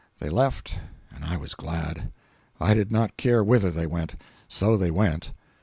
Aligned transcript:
They 0.17 0.29
left 0.29 0.73
and 1.13 1.23
I 1.23 1.37
was 1.37 1.53
glad. 1.53 2.11
I 2.59 2.73
did 2.73 2.91
not 2.91 3.17
care 3.17 3.43
whither 3.43 3.69
they 3.69 3.85
went, 3.85 4.15
so 4.47 4.75
they 4.75 4.89
went. 4.89 5.31